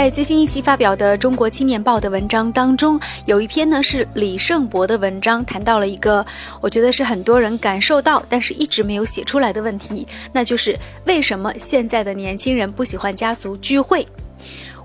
[0.00, 6.24] 在最新一期发表的《中国青年报》的文章当中，有一篇呢是李胜博的文章，谈到了一个
[6.62, 10.74] 我觉得是很多人感受到，但是一直没有写出来的问题，那就是
[11.04, 14.08] 为什么现在的年轻人不喜欢家族聚会。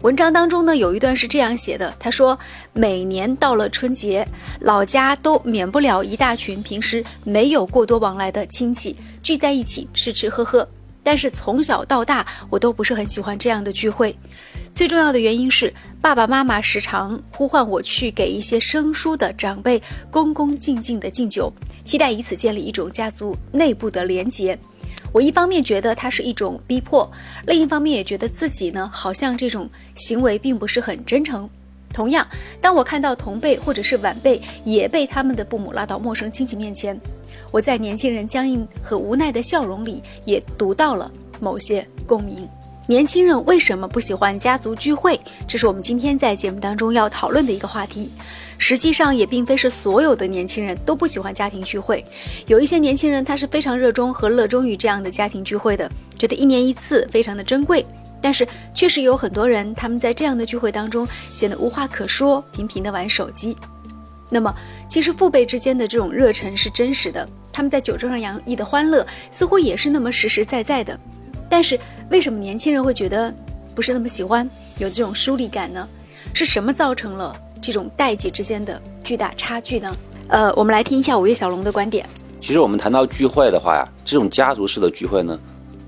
[0.01, 2.37] 文章当中呢有一段是这样写的，他说
[2.73, 4.27] 每年到了春节，
[4.59, 8.93] 老家都免不了一大群平时没有过多往来的亲戚
[9.23, 10.67] 聚在一起吃吃喝喝。
[11.05, 14.17] 但是从小到大，我都不是很喜欢这样的聚会。
[14.73, 19.79] 最重要的原因是，爸爸妈妈时常呼唤我去给一些生疏的长辈
[20.09, 21.53] 恭恭敬敬的敬酒，
[21.85, 24.57] 期待以此建立一种家族内部的连结。
[25.13, 27.09] 我一方面觉得它是一种逼迫，
[27.45, 31.47] 另一方面也觉得自己呢，好像这种行为并不是很真诚。
[31.95, 32.27] 同样，
[32.59, 36.99] 当我看到同辈或者是晚辈也被他们的父母拉到陌生亲戚面前。
[37.51, 42.45] 我在年轻人僵硬和无奈的笑容里，也读到了某些共鸣。
[42.87, 45.19] 年轻人为什么不喜欢家族聚会？
[45.47, 48.11] 这是我们今天在节目当中要讨论的一个话题。
[48.57, 52.03] 实际上，也并非是所有的年轻人都不喜欢家庭聚会。
[52.45, 57.85] 有一些年轻人，他是非常热衷和乐衷于这样的家庭聚会的，觉得一年一次非常的珍贵。
[58.25, 63.55] 但是，确实有很多人，他们在这样的聚会当中显得无话可说，频频的玩手机。
[64.31, 64.51] 那么，
[64.89, 70.99] 其实父辈之间的这种热忱是真实的，他们在酒桌上洋溢的欢乐似乎也是那么实实在在的。
[71.47, 73.31] 但是，为什么年轻人会觉得
[73.75, 75.87] 不是那么喜欢，有这种疏离感呢？
[76.33, 79.95] 是什么造成了这种代际之间的巨大差距呢？
[80.29, 82.03] 呃，我们来听一下五月小龙的观点。
[82.41, 85.39] 其实，我们谈到聚会的话呀，这种家族式的聚会呢，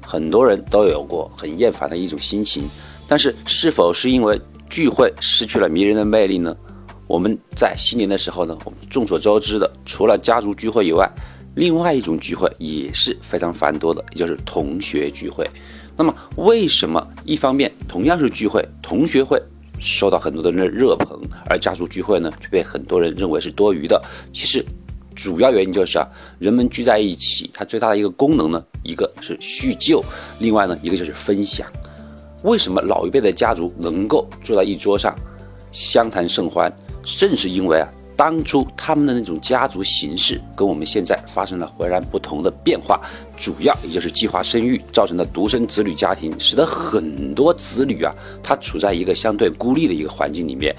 [0.07, 2.63] 很多人都有过很厌烦的一种心情。
[3.09, 6.55] 但是，是否是因为聚会失去了迷人的魅力呢？
[7.07, 11.09] 我们在新年的时候呢，我们众所周知的，除了家族聚会以外，
[11.55, 15.45] 另外一种聚会也是非常繁多的，也就是同学聚会。
[15.97, 19.41] 那么，为什么一方面同样是聚会，同学会
[19.79, 21.19] 受到很多的人的热捧，
[21.49, 24.01] 而家族聚会呢却被很多人认为是多余的？
[24.33, 24.63] 其实，
[25.17, 26.07] 主要原因就是啊，
[26.37, 30.01] 人们聚在一起，它最大的一个功能呢，一个是叙旧，
[30.37, 31.67] 另外呢，一个就是分享。
[32.43, 35.15] 为什么老一辈的家族能够坐在一桌上，
[35.71, 36.71] 相谈甚欢？
[37.03, 43.01] 正是因为啊，当初他们的那种家族形式跟我们现在发生了浑然不同的变化，
[43.35, 48.13] 主要也就是计划生育造成的独生子女家庭，使得很多子女啊，
[48.43, 50.75] 他处在一个相对孤立的一个环境里面。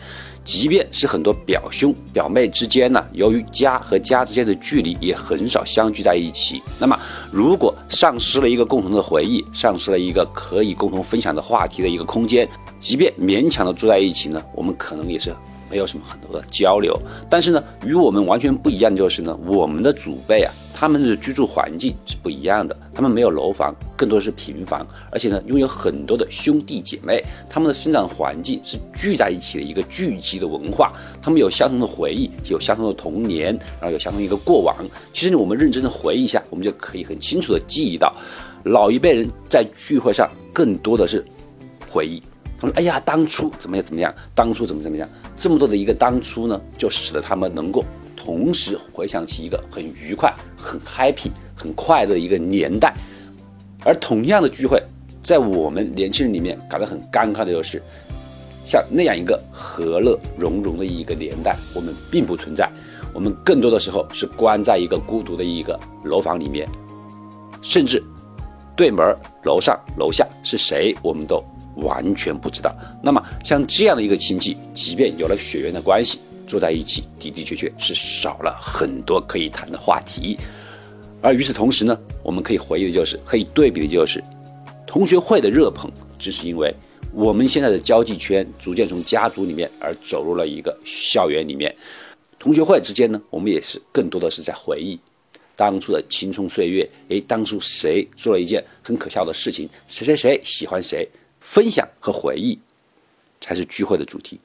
[0.48, 6.62] 即便是很多表兄表妹之间呢，由于家和家之间的距离，也很少相聚在一起。
[6.80, 6.98] 那么，
[7.30, 12.48] 如果丧失了一个共同的回忆，丧失了一个可以共同分享的话题的一个空间，
[12.80, 15.36] 即便勉强的住在一起呢，我们可能也是。
[15.70, 16.98] 没有什么很多的交流，
[17.28, 20.50] 但是呢，与我们完全不一样的就是呢，我们的祖辈啊，
[20.80, 33.46] 他们的居住环境是不一样的，他们没有楼房，更多的是平房，而且呢，拥有很多的兄弟姐妹，他们的生长环境是聚在一起的一个聚集的文化，他们有相同的回忆，有相同的童年，
[33.80, 34.76] 然后有相同一个过往。
[35.12, 38.14] 其实我们认真的回忆一下，我们就可以很清楚的记忆到，
[38.62, 41.24] 老一辈人在聚会上更多的是
[41.90, 42.22] 回忆。
[42.60, 44.14] 他说：“哎呀，当初怎么样怎么样？
[44.32, 45.08] 当初怎么怎么样？
[45.36, 47.84] 这么多的一个当初呢，就使得他们能够
[48.28, 52.92] 同时回想起一个很愉快、很 happy、很快乐的一个年代。
[53.86, 54.78] 而同样的聚会，
[55.24, 57.82] 在我们年轻人里面感到很尴尬的就是，
[58.66, 62.70] 像那样一个和乐融融的一个年代，我们并不存在。
[63.14, 66.68] 我们更多的时候是关在一个孤独的一个楼房里面，
[67.62, 68.04] 甚至
[68.76, 71.42] 对门、楼上、楼下是谁，我们都。”
[71.78, 72.74] 完全不知道。
[73.00, 80.36] 那么像这样的一个亲戚，即便有了血缘的关系，坐在一起的的确确是少了很多可以谈的话题。
[81.22, 84.22] 而与此同时呢，我们可以回忆的就是，可以对比的就是，
[84.86, 86.74] 同学会的热捧，只是因为
[87.12, 91.74] 我们现在的交际圈逐渐从家族里面而走入了一个校园里面。
[92.38, 94.98] 同学会之间呢，我们也是更多的是在回忆
[95.56, 96.88] 当初的青葱岁月。
[97.08, 99.68] 诶，当初谁做了一件很可笑的事情？
[99.88, 101.08] 谁谁谁喜欢谁？
[101.40, 102.56] 分享和回忆，
[103.40, 104.38] 才是聚会的主题。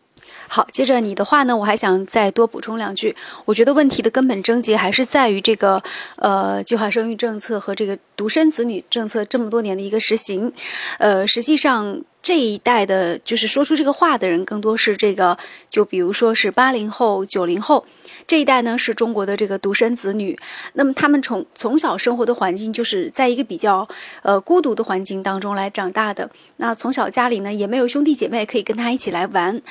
[0.56, 3.16] 好，接着你的话呢，我还想再多补充两句。
[3.46, 5.82] 我觉得问题的根本症结还是在于这个，
[6.18, 10.54] 呃，计划生育政策和这个独生子女政策这么多年的一个实行，
[11.00, 12.04] 呃，实际上。
[12.24, 15.38] 这一代的，就是说出这个话的人，更多是这个，
[15.70, 17.86] 就比如说是八零后、九零后
[18.26, 20.40] 这一代呢，是中国的这个独生子女。
[20.72, 23.86] 那么他们从从小生活的环境，就是在一个比较
[24.22, 26.30] 呃孤独的环境当中来长大的。
[26.56, 29.62] 那从小家里呢，也没有兄弟姐妹可以跟他一起来玩，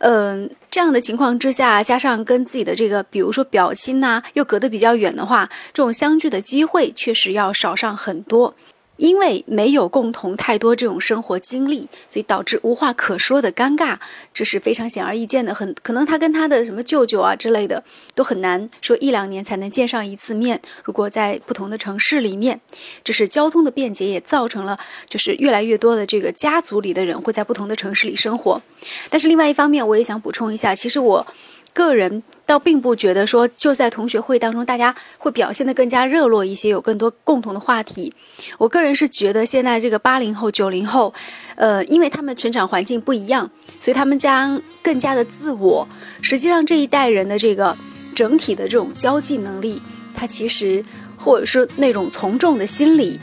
[0.00, 8.54] 嗯，这样的情况之下，加上跟自己的这个，比如说表亲呐，又隔得比较远的话，这种相聚的机会确实要少上很多。
[9.02, 13.98] 因为没有共同太多这种生活经历，所以导致无话可说的尴尬，
[14.32, 15.52] 这是非常显而易见的。
[15.52, 17.82] 很可能他跟他的什么舅舅啊之类的，
[18.14, 20.62] 都很难说一两年才能见上一次面。
[20.84, 22.60] 如果在不同的城市里面，
[23.02, 24.78] 这是交通的便捷也造成了，
[25.08, 28.62] 就是越来越多的这个家族里的人会在不同的城市里生活。
[29.10, 31.26] 但是另外一方面，我也想补充一下，其实我。
[31.74, 38.12] 个人倒并不觉得说，就在同学会当中，大家会表现得更加热络一些，有更多共同的话题。
[38.58, 41.14] 我个人是觉得，现在这个八零后、九零后，
[41.56, 45.88] 呃，因为他们成长环境不一样，所以他们将更加的自我。
[46.20, 47.74] 实际上，这一代人的这个
[48.14, 49.80] 整体的这种交际能力，
[50.14, 50.84] 他其实
[51.16, 53.18] 或者说那种从众的心理，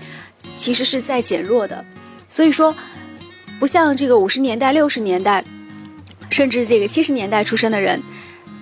[0.57, 1.85] 其实是在减弱的。
[2.27, 2.75] 所以说，
[3.59, 5.45] 不像这个五十年代、六十年代，
[6.31, 8.01] 甚至这个七十年代出生的人。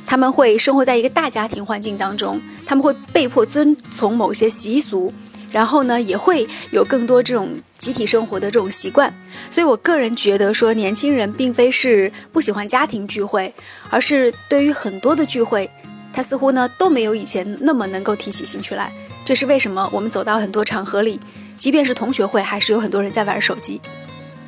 [0.08, 5.14] 他们会生活在一个大家庭环境当中，他们会被迫遵从某些习俗，
[5.52, 9.14] 然后呢，也会有更多这种集体生活的这种习惯。
[9.52, 13.54] 所以我个人觉得说，年轻人并非是不喜欢家庭聚会，
[13.90, 15.70] 而是对于很多的聚会，
[16.14, 18.90] 他似乎呢都没有以前那么能够提起兴趣来。
[19.26, 19.90] 这是为什么？
[19.92, 21.20] 我们走到很多场合里，
[21.58, 23.82] 即便是同学会，还是有很多人在玩手机。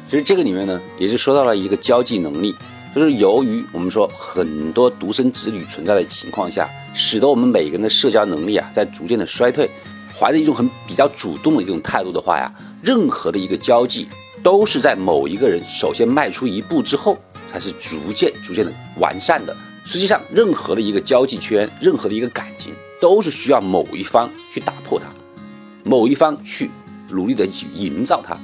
[0.09, 2.55] 其实这个里面呢，也是说到了一个交际能力。
[2.93, 9.69] 就是由于我们说很多独生子女存在的情况下，使得我们每个人的社交能力啊在逐渐的衰退。
[10.17, 14.05] 怀着一种很比较主动的一种态度的话呀，任何的一个交际
[14.43, 17.17] 都是在某一个人首先迈出一步之后，
[17.51, 19.55] 才是逐渐逐渐的完善的。
[19.85, 25.07] 实际上，任何的一个交际圈，任何的一个感情，都是需要某一方去打破它，
[25.85, 26.69] 某一方去
[27.09, 28.37] 努力的去营造它。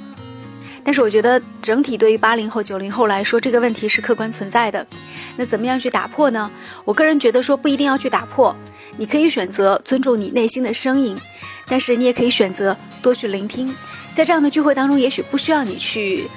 [0.86, 4.86] 但是我觉得整体对于八零后、九零后来说，这个问题是客观存在的。
[5.34, 6.48] 那怎么样去打破呢？
[6.84, 8.54] 我个人觉得说不一定要去打破，
[8.96, 11.18] 你可以选择尊重你内心的声音，
[11.66, 13.74] 但是你也可以选择多去聆听。
[14.14, 16.28] 在这样的聚会当中，也许不需要你去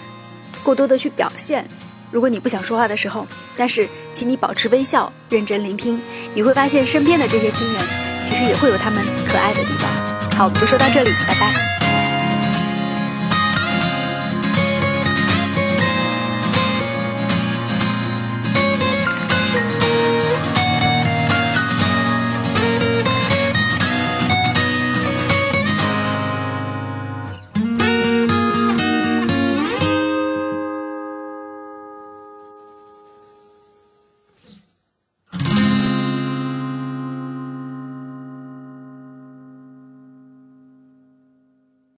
[0.63, 1.63] 过多的去表现。
[2.09, 6.01] 如果你不想说话的时候，但是请你保持微笑，认真聆听，
[6.33, 7.83] 你会发现身边的这些亲人
[8.23, 9.91] 其实也会有他们可爱的地方。
[10.35, 11.69] 好，我们就说到这里，拜拜。